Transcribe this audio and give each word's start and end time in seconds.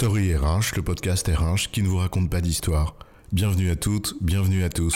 Story 0.00 0.34
RH, 0.34 0.76
le 0.76 0.82
podcast 0.82 1.28
RH 1.28 1.70
qui 1.70 1.82
ne 1.82 1.86
vous 1.86 1.98
raconte 1.98 2.30
pas 2.30 2.40
d'histoire. 2.40 2.96
Bienvenue 3.32 3.68
à 3.68 3.76
toutes, 3.76 4.14
bienvenue 4.22 4.64
à 4.64 4.70
tous. 4.70 4.94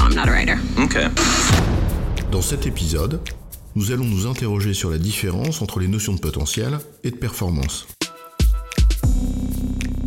I'm 0.00 0.16
not 0.16 0.22
a 0.22 0.32
writer. 0.32 0.56
Okay. 0.76 1.06
Dans 2.32 2.42
cet 2.42 2.66
épisode, 2.66 3.20
nous 3.76 3.92
allons 3.92 4.04
nous 4.04 4.26
interroger 4.26 4.74
sur 4.74 4.90
la 4.90 4.98
différence 4.98 5.62
entre 5.62 5.78
les 5.78 5.86
notions 5.86 6.12
de 6.12 6.18
potentiel 6.18 6.80
et 7.04 7.12
de 7.12 7.16
performance. 7.16 7.86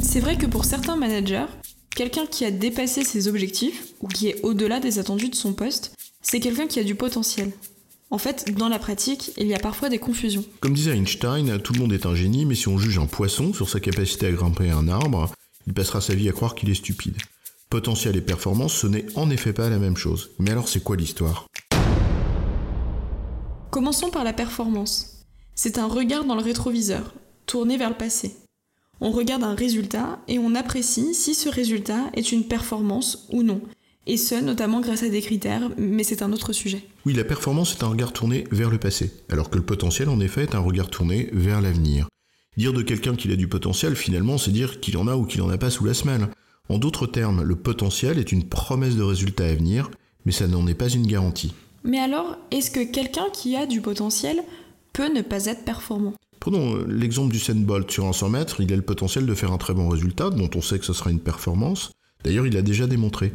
C'est 0.02 0.20
vrai 0.20 0.38
que 0.38 0.48
pour 0.48 0.66
certains 0.66 0.98
managers, 0.98 1.48
quelqu'un 1.96 2.26
qui 2.26 2.44
a 2.44 2.52
dépassé 2.52 3.06
ses 3.06 3.30
objectifs 3.30 3.94
ou 4.02 4.10
qui 4.10 4.28
est 4.28 4.42
au-delà 4.44 4.82
des 4.82 5.00
attendus 5.00 5.30
de 5.30 5.36
son 5.36 5.54
poste, 5.54 5.96
c'est 6.22 6.42
quelqu'un 6.42 6.68
qui 6.68 6.82
a 6.82 6.84
du 6.84 6.96
potentiel. 6.96 7.54
En 8.12 8.18
fait, 8.18 8.56
dans 8.58 8.70
la 8.70 8.80
pratique, 8.80 9.34
il 9.38 9.46
y 9.46 9.54
a 9.54 9.60
parfois 9.60 9.88
des 9.88 10.00
confusions. 10.00 10.44
Comme 10.62 10.74
disait 10.74 10.98
Einstein, 10.98 11.60
tout 11.60 11.74
le 11.74 11.80
monde 11.80 11.94
est 11.94 12.08
un 12.08 12.16
génie, 12.16 12.44
mais 12.46 12.56
si 12.56 12.68
on 12.68 12.80
juge 12.80 12.98
un 12.98 13.06
poisson 13.06 13.54
sur 13.54 13.70
sa 13.70 13.80
capacité 13.80 14.26
à 14.26 14.32
grimper 14.32 14.72
un 14.72 14.88
arbre, 14.88 15.32
il 15.68 15.76
passera 15.76 16.02
sa 16.02 16.16
vie 16.16 16.28
à 16.28 16.32
croire 16.32 16.56
qu'il 16.56 16.72
est 16.72 16.76
stupide. 16.76 17.18
Potentiel 17.70 18.18
et 18.18 18.22
performance, 18.22 18.74
ce 18.74 18.88
n'est 18.88 19.06
en 19.16 19.30
effet 19.30 19.54
pas 19.54 19.70
la 19.70 19.78
même 19.78 19.96
chose. 19.96 20.32
Mais 20.40 20.50
alors 20.50 20.68
c'est 20.68 20.84
quoi 20.84 20.96
l'histoire? 20.96 21.46
Commençons 23.70 24.10
par 24.10 24.24
la 24.24 24.34
performance. 24.34 25.28
C'est 25.54 25.78
un 25.78 25.86
regard 25.86 26.26
dans 26.26 26.34
le 26.34 26.42
rétroviseur, 26.42 27.14
tourné 27.46 27.78
vers 27.78 27.90
le 27.90 27.98
passé. 27.98 28.36
On 29.02 29.12
regarde 29.12 29.44
un 29.44 29.54
résultat 29.54 30.18
et 30.28 30.40
on 30.40 30.56
apprécie 30.56 31.14
si 31.14 31.36
ce 31.36 31.48
résultat 31.48 32.10
est 32.16 32.32
une 32.32 32.46
performance 32.46 33.28
ou 33.32 33.44
non, 33.44 33.62
et 34.10 34.18
ce 34.18 34.34
notamment 34.34 34.82
grâce 34.82 35.04
à 35.04 35.10
des 35.10 35.22
critères, 35.22 35.70
mais 35.78 36.04
c'est 36.04 36.24
un 36.24 36.34
autre 36.34 36.52
sujet. 36.52 36.82
Oui, 37.06 37.14
la 37.14 37.24
performance 37.24 37.76
est 37.76 37.84
un 37.84 37.90
regard 37.90 38.12
tourné 38.12 38.46
vers 38.52 38.72
le 38.72 38.80
passé, 38.80 39.14
alors 39.30 39.52
que 39.52 39.58
le 39.58 39.64
potentiel 39.64 40.10
en 40.10 40.20
effet 40.20 40.42
est 40.44 40.56
un 40.56 40.60
regard 40.60 40.90
tourné 40.90 41.30
vers 41.32 41.62
l'avenir. 41.62 42.08
Dire 42.58 42.74
de 42.74 42.82
quelqu'un 42.82 43.16
qu'il 43.16 43.32
a 43.32 43.36
du 43.36 43.48
potentiel, 43.48 43.96
finalement, 43.96 44.40
c'est 44.40 44.52
dire 44.52 44.80
qu'il 44.80 44.98
en 44.98 45.08
a 45.08 45.16
ou 45.16 45.26
qu'il 45.26 45.44
en 45.44 45.50
a 45.50 45.60
pas 45.60 45.70
sous 45.70 45.86
la 45.86 45.94
semelle. 45.94 46.28
En 46.70 46.80
d'autres 46.80 47.06
termes, 47.06 47.44
le 47.44 47.56
potentiel 47.56 48.18
est 48.18 48.32
une 48.32 48.50
promesse 48.50 48.96
de 48.96 49.04
résultat 49.04 49.46
à 49.46 49.54
venir, 49.54 49.92
mais 50.26 50.32
ça 50.32 50.48
n'en 50.48 50.66
est 50.66 50.74
pas 50.74 50.90
une 50.90 51.06
garantie. 51.06 51.54
Mais 51.84 52.00
alors, 52.00 52.36
est-ce 52.50 52.72
que 52.72 52.92
quelqu'un 52.92 53.30
qui 53.32 53.56
a 53.56 53.68
du 53.68 53.80
potentiel 53.80 54.42
peut 54.92 55.14
ne 55.14 55.22
pas 55.22 55.46
être 55.46 55.64
performant? 55.64 56.16
Prenons 56.40 56.78
euh, 56.78 56.86
l'exemple 56.88 57.32
du 57.32 57.40
Bolt 57.64 57.92
sur 57.92 58.06
un 58.06 58.14
100 58.14 58.30
mètres, 58.30 58.60
il 58.60 58.74
a 58.74 58.76
le 58.76 58.82
potentiel 58.82 59.28
de 59.28 59.36
faire 59.36 59.52
un 59.52 59.60
très 59.60 59.76
bon 59.76 59.88
résultat, 59.88 60.32
dont 60.32 60.50
on 60.56 60.62
sait 60.62 60.80
que 60.80 60.86
ce 60.86 60.94
sera 60.94 61.12
une 61.12 61.20
performance. 61.20 61.92
D'ailleurs, 62.24 62.48
il 62.48 62.54
l'a 62.54 62.64
déjà 62.64 62.88
démontré. 62.88 63.32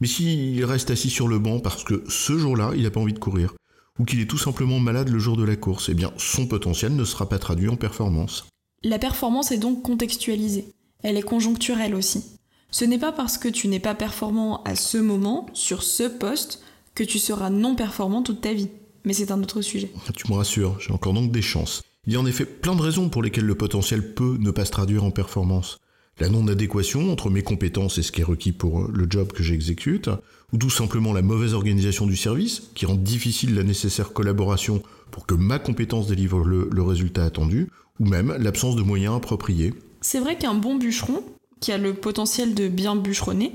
Mais 0.00 0.06
s'il 0.06 0.62
reste 0.64 0.90
assis 0.90 1.10
sur 1.10 1.26
le 1.26 1.38
banc 1.38 1.58
parce 1.58 1.82
que 1.82 2.04
ce 2.08 2.36
jour-là, 2.36 2.72
il 2.76 2.82
n'a 2.82 2.90
pas 2.90 3.00
envie 3.00 3.14
de 3.14 3.18
courir, 3.18 3.54
ou 3.98 4.04
qu'il 4.04 4.20
est 4.20 4.26
tout 4.26 4.38
simplement 4.38 4.78
malade 4.78 5.08
le 5.08 5.18
jour 5.18 5.36
de 5.36 5.44
la 5.44 5.56
course, 5.56 5.88
eh 5.88 5.94
bien 5.94 6.12
son 6.18 6.46
potentiel 6.46 6.94
ne 6.94 7.04
sera 7.04 7.28
pas 7.28 7.38
traduit 7.38 7.68
en 7.68 7.76
performance. 7.76 8.46
La 8.82 8.98
performance 8.98 9.52
est 9.52 9.58
donc 9.58 9.82
contextualisée. 9.82 10.66
Elle 11.02 11.16
est 11.16 11.22
conjoncturelle 11.22 11.94
aussi. 11.94 12.24
Ce 12.70 12.84
n'est 12.84 12.98
pas 12.98 13.12
parce 13.12 13.38
que 13.38 13.48
tu 13.48 13.68
n'es 13.68 13.80
pas 13.80 13.94
performant 13.94 14.62
à 14.64 14.74
ce 14.74 14.98
moment, 14.98 15.46
sur 15.54 15.82
ce 15.82 16.02
poste, 16.02 16.62
que 16.94 17.04
tu 17.04 17.18
seras 17.18 17.48
non 17.48 17.74
performant 17.74 18.22
toute 18.22 18.42
ta 18.42 18.52
vie. 18.52 18.68
Mais 19.04 19.12
c'est 19.12 19.30
un 19.30 19.40
autre 19.40 19.62
sujet. 19.62 19.90
Tu 20.14 20.30
me 20.30 20.36
rassures, 20.36 20.78
j'ai 20.80 20.92
encore 20.92 21.14
donc 21.14 21.30
des 21.30 21.42
chances. 21.42 21.82
Il 22.06 22.12
y 22.12 22.16
a 22.16 22.20
en 22.20 22.26
effet 22.26 22.44
plein 22.44 22.74
de 22.74 22.82
raisons 22.82 23.08
pour 23.08 23.22
lesquelles 23.22 23.44
le 23.44 23.54
potentiel 23.54 24.14
peut 24.14 24.36
ne 24.38 24.50
pas 24.50 24.64
se 24.64 24.72
traduire 24.72 25.04
en 25.04 25.10
performance 25.10 25.78
la 26.18 26.28
non-adéquation 26.28 27.12
entre 27.12 27.30
mes 27.30 27.42
compétences 27.42 27.98
et 27.98 28.02
ce 28.02 28.10
qui 28.10 28.22
est 28.22 28.24
requis 28.24 28.52
pour 28.52 28.88
le 28.88 29.06
job 29.08 29.32
que 29.32 29.42
j'exécute, 29.42 30.08
ou 30.52 30.56
tout 30.56 30.70
simplement 30.70 31.12
la 31.12 31.22
mauvaise 31.22 31.54
organisation 31.54 32.06
du 32.06 32.16
service, 32.16 32.62
qui 32.74 32.86
rend 32.86 32.94
difficile 32.94 33.54
la 33.54 33.62
nécessaire 33.62 34.12
collaboration 34.12 34.82
pour 35.10 35.26
que 35.26 35.34
ma 35.34 35.58
compétence 35.58 36.06
délivre 36.06 36.42
le, 36.44 36.82
résultat 36.82 37.24
attendu, 37.24 37.68
ou 38.00 38.06
même 38.06 38.34
l'absence 38.38 38.76
de 38.76 38.82
moyens 38.82 39.16
appropriés. 39.16 39.74
C'est 40.00 40.20
vrai 40.20 40.38
qu'un 40.38 40.54
bon 40.54 40.76
bûcheron, 40.76 41.22
qui 41.60 41.72
a 41.72 41.78
le 41.78 41.94
potentiel 41.94 42.54
de 42.54 42.68
bien 42.68 42.96
bûcheronner, 42.96 43.52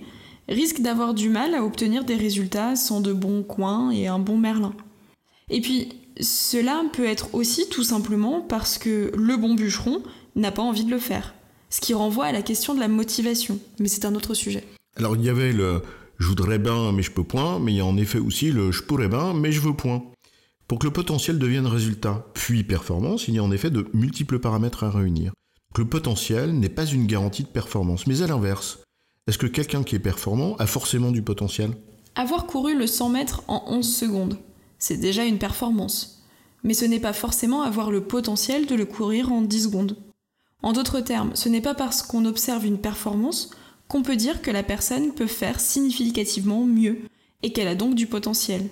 risque 0.47 0.81
d'avoir 0.81 1.13
du 1.13 1.29
mal 1.29 1.55
à 1.55 1.63
obtenir 1.63 2.03
des 2.03 2.16
résultats 2.16 2.75
sans 2.75 3.01
de 3.01 3.13
bons 3.13 3.44
coins 3.44 3.91
et 3.91 4.07
un 4.07 4.19
bon 4.19 4.38
merlin. 4.38 4.73
Et 5.50 5.61
puis, 5.61 5.89
cela 6.19 6.83
peut 6.94 7.05
être 7.05 7.33
aussi 7.33 7.69
tout 7.69 7.83
simplement 7.83 8.41
parce 8.41 8.77
que 8.77 9.11
le 9.16 9.38
bon 9.38 9.55
bûcheron 9.55 10.03
n'a 10.35 10.51
pas 10.51 10.61
envie 10.61 10.85
de 10.85 10.91
le 10.91 11.00
faire 11.00 11.33
ce 11.71 11.81
qui 11.81 11.95
renvoie 11.95 12.25
à 12.25 12.31
la 12.31 12.43
question 12.43 12.75
de 12.75 12.79
la 12.79 12.87
motivation. 12.87 13.59
Mais 13.79 13.87
c'est 13.87 14.05
un 14.05 14.13
autre 14.13 14.35
sujet. 14.35 14.63
Alors 14.97 15.15
il 15.15 15.23
y 15.23 15.29
avait 15.29 15.53
le 15.53 15.81
je 16.19 16.27
voudrais 16.27 16.59
bien 16.59 16.91
mais 16.91 17.01
je 17.01 17.11
peux 17.11 17.23
point, 17.23 17.57
mais 17.57 17.73
il 17.73 17.77
y 17.77 17.81
a 17.81 17.85
en 17.85 17.97
effet 17.97 18.19
aussi 18.19 18.51
le 18.51 18.71
je 18.71 18.83
pourrais 18.83 19.07
bien 19.07 19.33
mais 19.33 19.51
je 19.51 19.61
veux 19.61 19.73
point. 19.73 20.03
Pour 20.67 20.79
que 20.79 20.85
le 20.85 20.93
potentiel 20.93 21.37
devienne 21.37 21.67
résultat, 21.67 22.25
puis 22.33 22.63
performance, 22.63 23.27
il 23.27 23.33
y 23.33 23.39
a 23.39 23.43
en 23.43 23.51
effet 23.51 23.69
de 23.69 23.87
multiples 23.93 24.39
paramètres 24.39 24.85
à 24.85 24.89
réunir. 24.89 25.33
le 25.77 25.85
potentiel 25.85 26.57
n'est 26.57 26.69
pas 26.69 26.85
une 26.85 27.07
garantie 27.07 27.43
de 27.43 27.49
performance, 27.49 28.07
mais 28.07 28.21
à 28.21 28.27
l'inverse. 28.27 28.79
Est-ce 29.27 29.38
que 29.38 29.47
quelqu'un 29.47 29.83
qui 29.83 29.95
est 29.95 29.99
performant 29.99 30.55
a 30.59 30.67
forcément 30.67 31.11
du 31.11 31.23
potentiel? 31.23 31.71
Avoir 32.15 32.45
couru 32.45 32.77
le 32.77 32.88
100 32.88 33.09
mètres 33.09 33.43
en 33.49 33.63
11 33.67 33.95
secondes, 33.95 34.38
c'est 34.79 34.95
déjà 34.95 35.25
une 35.25 35.39
performance. 35.39 36.23
Mais 36.63 36.73
ce 36.73 36.85
n'est 36.85 37.01
pas 37.01 37.13
forcément 37.13 37.63
avoir 37.63 37.91
le 37.91 38.05
potentiel 38.05 38.65
de 38.65 38.75
le 38.75 38.85
courir 38.85 39.31
en 39.31 39.41
10 39.41 39.63
secondes. 39.63 39.97
En 40.63 40.73
d'autres 40.73 40.99
termes, 40.99 41.31
ce 41.35 41.49
n'est 41.49 41.61
pas 41.61 41.73
parce 41.73 42.03
qu'on 42.03 42.25
observe 42.25 42.66
une 42.66 42.77
performance 42.77 43.49
qu'on 43.88 44.03
peut 44.03 44.16
dire 44.16 44.41
que 44.41 44.51
la 44.51 44.63
personne 44.63 45.13
peut 45.13 45.27
faire 45.27 45.59
significativement 45.59 46.66
mieux 46.66 46.99
et 47.44 47.51
qu'elle 47.51 47.67
a 47.67 47.75
donc 47.75 47.95
du 47.95 48.07
potentiel. 48.07 48.69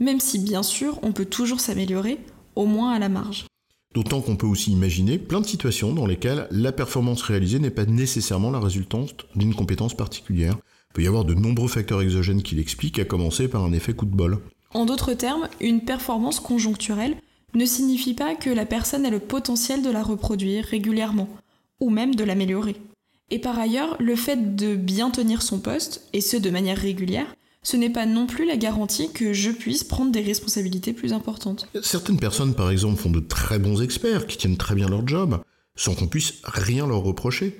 Même 0.00 0.20
si 0.20 0.38
bien 0.38 0.62
sûr 0.62 0.98
on 1.02 1.12
peut 1.12 1.24
toujours 1.24 1.60
s'améliorer, 1.60 2.18
au 2.56 2.66
moins 2.66 2.92
à 2.92 2.98
la 2.98 3.08
marge. 3.08 3.46
D'autant 3.94 4.20
qu'on 4.20 4.36
peut 4.36 4.46
aussi 4.46 4.72
imaginer 4.72 5.18
plein 5.18 5.40
de 5.40 5.46
situations 5.46 5.92
dans 5.92 6.06
lesquelles 6.06 6.46
la 6.50 6.72
performance 6.72 7.22
réalisée 7.22 7.58
n'est 7.58 7.70
pas 7.70 7.86
nécessairement 7.86 8.50
la 8.50 8.60
résultante 8.60 9.26
d'une 9.34 9.54
compétence 9.54 9.94
particulière. 9.94 10.58
Il 10.90 10.94
peut 10.94 11.02
y 11.02 11.06
avoir 11.06 11.24
de 11.24 11.34
nombreux 11.34 11.68
facteurs 11.68 12.02
exogènes 12.02 12.42
qui 12.42 12.54
l'expliquent, 12.54 12.98
à 12.98 13.04
commencer 13.04 13.48
par 13.48 13.64
un 13.64 13.72
effet 13.72 13.94
coup 13.94 14.06
de 14.06 14.14
bol. 14.14 14.40
En 14.74 14.84
d'autres 14.84 15.14
termes, 15.14 15.48
une 15.60 15.80
performance 15.80 16.40
conjoncturelle 16.40 17.16
ne 17.54 17.64
signifie 17.64 18.14
pas 18.14 18.34
que 18.34 18.50
la 18.50 18.66
personne 18.66 19.06
a 19.06 19.10
le 19.10 19.20
potentiel 19.20 19.82
de 19.82 19.90
la 19.90 20.02
reproduire 20.02 20.64
régulièrement, 20.64 21.28
ou 21.80 21.90
même 21.90 22.14
de 22.14 22.24
l'améliorer. 22.24 22.76
Et 23.30 23.38
par 23.38 23.58
ailleurs, 23.58 23.96
le 24.00 24.16
fait 24.16 24.56
de 24.56 24.74
bien 24.74 25.10
tenir 25.10 25.42
son 25.42 25.58
poste, 25.58 26.08
et 26.12 26.20
ce 26.20 26.36
de 26.36 26.50
manière 26.50 26.78
régulière, 26.78 27.34
ce 27.62 27.76
n'est 27.76 27.90
pas 27.90 28.06
non 28.06 28.26
plus 28.26 28.46
la 28.46 28.56
garantie 28.56 29.12
que 29.12 29.32
je 29.32 29.50
puisse 29.50 29.84
prendre 29.84 30.12
des 30.12 30.22
responsabilités 30.22 30.92
plus 30.92 31.12
importantes. 31.12 31.68
Certaines 31.82 32.18
personnes, 32.18 32.54
par 32.54 32.70
exemple, 32.70 33.00
font 33.00 33.10
de 33.10 33.20
très 33.20 33.58
bons 33.58 33.82
experts, 33.82 34.26
qui 34.26 34.38
tiennent 34.38 34.56
très 34.56 34.74
bien 34.74 34.88
leur 34.88 35.06
job, 35.06 35.42
sans 35.76 35.94
qu'on 35.94 36.06
puisse 36.06 36.34
rien 36.44 36.86
leur 36.86 37.02
reprocher. 37.02 37.58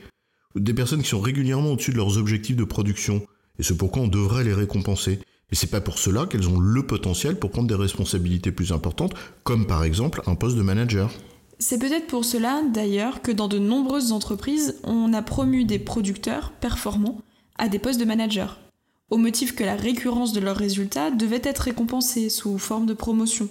Des 0.55 0.75
personnes 0.75 1.03
qui 1.03 1.09
sont 1.09 1.21
régulièrement 1.21 1.73
au-dessus 1.73 1.93
de 1.93 1.97
leurs 1.97 2.17
objectifs 2.17 2.57
de 2.57 2.65
production, 2.65 3.27
et 3.59 3.63
ce 3.63 3.75
pourquoi 3.75 4.03
on 4.03 4.09
devrait 4.09 4.45
les 4.45 4.55
récompenser. 4.55 5.19
Et 5.51 5.55
c'est 5.55 5.71
pas 5.71 5.81
pour 5.81 5.99
cela 5.99 6.27
qu'elles 6.27 6.49
ont 6.49 6.59
le 6.59 6.87
potentiel 6.87 7.39
pour 7.39 7.51
prendre 7.51 7.69
des 7.69 7.75
responsabilités 7.75 8.53
plus 8.53 8.73
importantes, 8.73 9.15
comme 9.45 9.67
par 9.67 9.85
exemple 9.85 10.23
un 10.27 10.35
poste 10.35 10.57
de 10.57 10.63
manager. 10.63 11.11
C'est 11.59 11.79
peut-être 11.79 12.07
pour 12.07 12.25
cela, 12.25 12.63
d'ailleurs, 12.73 13.23
que 13.23 13.33
dans 13.33 13.49
de 13.49 13.59
nombreuses 13.59 14.13
entreprises, 14.13 14.77
on 14.85 15.13
a 15.13 15.23
promu 15.23 15.65
des 15.65 15.79
producteurs 15.79 16.53
performants 16.53 17.21
à 17.57 17.69
des 17.69 17.79
postes 17.79 17.99
de 17.99 18.05
manager, 18.05 18.61
au 19.11 19.17
motif 19.17 19.57
que 19.57 19.65
la 19.65 19.75
récurrence 19.75 20.33
de 20.33 20.41
leurs 20.41 20.57
résultats 20.57 21.11
devait 21.11 21.43
être 21.43 21.61
récompensée 21.61 22.29
sous 22.29 22.59
forme 22.59 22.87
de 22.87 22.95
promotion, 22.95 23.49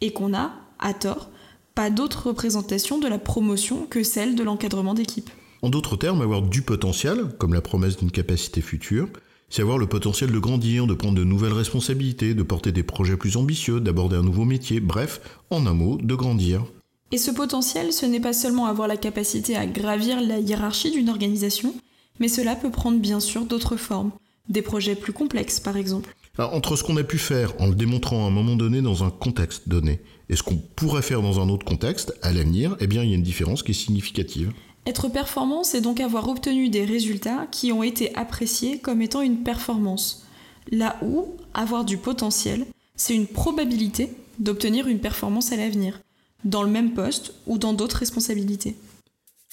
et 0.00 0.12
qu'on 0.12 0.34
a, 0.34 0.52
à 0.78 0.94
tort, 0.94 1.30
pas 1.74 1.90
d'autre 1.90 2.28
représentation 2.28 2.98
de 2.98 3.08
la 3.08 3.18
promotion 3.18 3.86
que 3.90 4.02
celle 4.02 4.36
de 4.36 4.44
l'encadrement 4.44 4.94
d'équipe. 4.94 5.30
En 5.60 5.68
d'autres 5.68 5.96
termes, 5.96 6.22
avoir 6.22 6.42
du 6.42 6.62
potentiel, 6.62 7.28
comme 7.38 7.52
la 7.52 7.60
promesse 7.60 7.96
d'une 7.96 8.10
capacité 8.10 8.60
future, 8.60 9.08
c'est 9.54 9.62
avoir 9.62 9.78
le 9.78 9.86
potentiel 9.86 10.32
de 10.32 10.38
grandir, 10.40 10.88
de 10.88 10.94
prendre 10.94 11.14
de 11.14 11.22
nouvelles 11.22 11.52
responsabilités, 11.52 12.34
de 12.34 12.42
porter 12.42 12.72
des 12.72 12.82
projets 12.82 13.16
plus 13.16 13.36
ambitieux, 13.36 13.78
d'aborder 13.78 14.16
un 14.16 14.24
nouveau 14.24 14.44
métier, 14.44 14.80
bref, 14.80 15.20
en 15.48 15.64
un 15.66 15.74
mot, 15.74 15.96
de 15.96 16.14
grandir. 16.16 16.64
Et 17.12 17.18
ce 17.18 17.30
potentiel, 17.30 17.92
ce 17.92 18.04
n'est 18.04 18.18
pas 18.18 18.32
seulement 18.32 18.66
avoir 18.66 18.88
la 18.88 18.96
capacité 18.96 19.54
à 19.54 19.64
gravir 19.66 20.20
la 20.20 20.40
hiérarchie 20.40 20.90
d'une 20.90 21.08
organisation, 21.08 21.72
mais 22.18 22.26
cela 22.26 22.56
peut 22.56 22.72
prendre 22.72 22.98
bien 22.98 23.20
sûr 23.20 23.44
d'autres 23.44 23.76
formes, 23.76 24.10
des 24.48 24.60
projets 24.60 24.96
plus 24.96 25.12
complexes 25.12 25.60
par 25.60 25.76
exemple. 25.76 26.16
entre 26.36 26.74
ce 26.74 26.82
qu'on 26.82 26.96
a 26.96 27.04
pu 27.04 27.18
faire 27.18 27.52
en 27.60 27.68
le 27.68 27.76
démontrant 27.76 28.24
à 28.24 28.26
un 28.26 28.32
moment 28.32 28.56
donné 28.56 28.82
dans 28.82 29.04
un 29.04 29.10
contexte 29.10 29.68
donné 29.68 30.00
et 30.28 30.34
ce 30.34 30.42
qu'on 30.42 30.56
pourrait 30.56 31.00
faire 31.00 31.22
dans 31.22 31.38
un 31.38 31.48
autre 31.48 31.64
contexte 31.64 32.12
à 32.22 32.32
l'avenir, 32.32 32.76
eh 32.80 32.88
bien 32.88 33.04
il 33.04 33.10
y 33.10 33.12
a 33.12 33.16
une 33.16 33.22
différence 33.22 33.62
qui 33.62 33.70
est 33.70 33.74
significative. 33.74 34.52
Être 34.86 35.08
performant, 35.08 35.64
c'est 35.64 35.80
donc 35.80 36.00
avoir 36.00 36.28
obtenu 36.28 36.68
des 36.68 36.84
résultats 36.84 37.46
qui 37.50 37.72
ont 37.72 37.82
été 37.82 38.14
appréciés 38.14 38.78
comme 38.78 39.00
étant 39.00 39.22
une 39.22 39.42
performance. 39.42 40.26
Là 40.70 40.98
où 41.02 41.36
avoir 41.54 41.84
du 41.84 41.96
potentiel, 41.96 42.66
c'est 42.96 43.14
une 43.14 43.26
probabilité 43.26 44.10
d'obtenir 44.38 44.86
une 44.86 45.00
performance 45.00 45.52
à 45.52 45.56
l'avenir, 45.56 46.00
dans 46.44 46.62
le 46.62 46.70
même 46.70 46.92
poste 46.92 47.34
ou 47.46 47.56
dans 47.56 47.72
d'autres 47.72 47.96
responsabilités. 47.96 48.76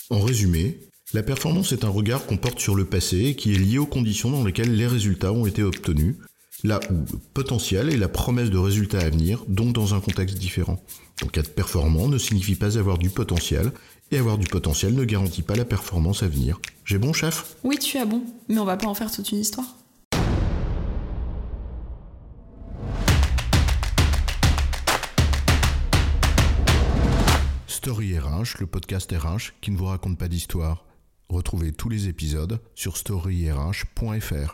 En 0.10 0.20
résumé, 0.20 0.80
la 1.14 1.24
performance 1.24 1.72
est 1.72 1.86
un 1.86 1.90
regard 1.90 2.26
qu'on 2.26 2.38
porte 2.38 2.60
sur 2.60 2.76
le 2.76 2.86
passé 2.86 3.26
et 3.26 3.36
qui 3.36 3.54
est 3.54 3.58
lié 3.58 3.78
aux 3.78 3.86
conditions 3.86 4.32
dans 4.32 4.44
lesquelles 4.44 4.76
les 4.76 4.88
résultats 4.88 5.32
ont 5.32 5.46
été 5.46 5.64
obtenus, 5.64 6.16
Là 6.64 6.80
où 6.92 6.94
le 6.94 7.20
potentiel 7.34 7.90
est 7.90 7.98
la 7.98 8.08
promesse 8.08 8.52
de 8.52 8.58
résultats 8.58 9.00
à 9.00 9.10
venir, 9.10 9.44
donc 9.48 9.74
dans 9.74 9.96
un 9.96 10.00
contexte 10.00 10.38
différent. 10.38 10.80
Donc 11.22 11.36
être 11.38 11.56
performant 11.56 12.08
ne 12.08 12.20
signifie 12.20 12.56
pas 12.56 12.78
avoir 12.78 13.00
du 13.00 13.10
potentiel, 13.10 13.72
et 14.12 14.18
avoir 14.18 14.38
du 14.38 14.46
potentiel 14.46 14.94
ne 14.94 15.04
garantit 15.04 15.42
pas 15.42 15.56
la 15.56 15.66
performance 15.66 16.22
à 16.22 16.28
venir. 16.28 16.60
J'ai 16.86 17.00
bon, 17.00 17.14
chef? 17.14 17.56
Oui, 17.64 17.80
tu 17.80 17.98
as 17.98 18.06
bon, 18.06 18.24
mais 18.48 18.60
on 18.60 18.66
va 18.66 18.78
pas 18.78 18.88
en 18.88 18.94
faire 18.94 19.12
toute 19.12 19.32
une 19.32 19.40
histoire. 19.40 19.66
Story 27.66 28.20
RH, 28.20 28.60
le 28.60 28.68
podcast 28.68 29.12
RH 29.12 29.54
qui 29.62 29.72
ne 29.72 29.78
vous 29.78 29.86
raconte 29.86 30.20
pas 30.20 30.28
d'histoire. 30.28 30.86
Retrouvez 31.30 31.72
tous 31.72 31.90
les 31.90 32.08
épisodes 32.08 32.60
sur 32.76 32.98
storyrh.fr. 32.98 34.54